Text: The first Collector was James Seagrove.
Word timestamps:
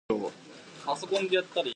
The 0.09 0.15
first 0.15 1.07
Collector 1.09 1.09
was 1.13 1.29
James 1.29 1.29
Seagrove. 1.53 1.67